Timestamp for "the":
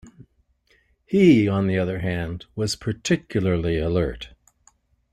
1.67-1.77